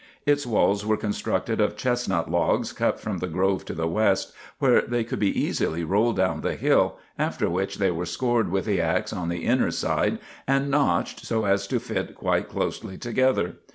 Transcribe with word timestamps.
Its 0.25 0.47
walls 0.47 0.83
were 0.83 0.97
constructed 0.97 1.61
of 1.61 1.77
chestnut 1.77 2.27
logs 2.27 2.73
cut 2.73 2.99
from 2.99 3.19
the 3.19 3.27
grove 3.27 3.63
to 3.65 3.75
the 3.75 3.87
west, 3.87 4.33
where 4.57 4.81
they 4.81 5.03
could 5.03 5.19
be 5.19 5.39
easily 5.39 5.83
rolled 5.83 6.15
down 6.17 6.41
the 6.41 6.55
hill, 6.55 6.97
after 7.19 7.47
which 7.47 7.77
they 7.77 7.91
were 7.91 8.07
scored 8.07 8.49
with 8.49 8.65
the 8.65 8.81
ax 8.81 9.13
on 9.13 9.29
the 9.29 9.45
inner 9.45 9.69
side, 9.69 10.17
and 10.47 10.71
notched 10.71 11.23
so 11.23 11.45
as 11.45 11.67
to 11.67 11.79
fit 11.79 12.15
quite 12.15 12.49
closely 12.49 12.97
together. 12.97 13.57